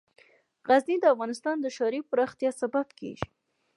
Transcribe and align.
غزني 0.67 0.97
د 0.99 1.05
افغانستان 1.13 1.55
د 1.61 1.65
ښاري 1.75 1.99
پراختیا 2.09 2.51
سبب 2.61 2.87
کېږي. 2.99 3.27